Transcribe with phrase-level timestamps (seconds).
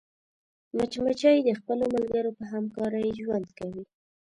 [0.75, 3.83] مچمچۍ د خپلو ملګرو په همکارۍ ژوند کوي